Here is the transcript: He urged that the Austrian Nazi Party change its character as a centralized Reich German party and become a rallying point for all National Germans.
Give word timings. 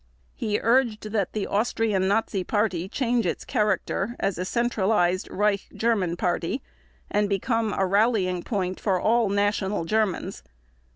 He 0.33 0.59
urged 0.59 1.11
that 1.11 1.33
the 1.33 1.45
Austrian 1.45 2.07
Nazi 2.07 2.43
Party 2.43 2.89
change 2.89 3.27
its 3.27 3.45
character 3.45 4.15
as 4.19 4.39
a 4.39 4.45
centralized 4.45 5.29
Reich 5.29 5.67
German 5.75 6.17
party 6.17 6.63
and 7.11 7.29
become 7.29 7.71
a 7.73 7.85
rallying 7.85 8.41
point 8.41 8.79
for 8.79 8.99
all 8.99 9.29
National 9.29 9.85
Germans. 9.85 10.41